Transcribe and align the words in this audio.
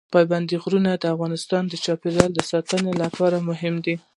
پابندي 0.13 0.55
غرونه 0.63 0.91
د 0.95 1.03
افغانستان 1.13 1.63
د 1.67 1.73
چاپیریال 1.85 2.31
ساتنې 2.51 2.93
لپاره 3.01 3.37
مهم 3.49 3.75
دي. 3.85 3.95